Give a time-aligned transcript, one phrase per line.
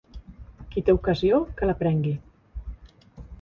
[0.71, 2.15] Qui té ocasió que la prengui.